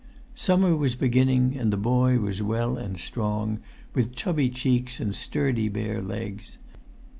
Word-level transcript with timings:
Summer 0.33 0.75
was 0.75 0.95
beginning, 0.95 1.55
and 1.55 1.71
the 1.71 1.77
boy 1.77 2.17
was 2.17 2.41
well 2.41 2.75
and 2.75 2.97
strong, 2.99 3.59
with 3.93 4.15
chubby 4.15 4.49
cheeks 4.49 4.99
and 4.99 5.15
sturdy 5.15 5.69
bare 5.69 6.01
legs. 6.01 6.57